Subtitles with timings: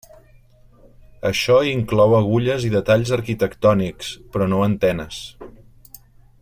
[1.29, 5.25] Això inclou agulles i detalls arquitectònics, però no antenes.